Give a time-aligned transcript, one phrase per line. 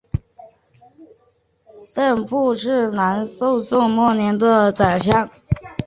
[1.67, 5.29] 陆秀夫是南宋末年殉国的宰相。